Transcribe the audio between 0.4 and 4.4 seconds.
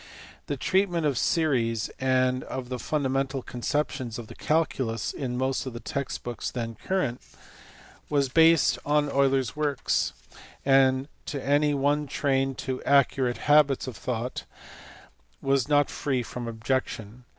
The treatment of series and of the fundamental conceptions of the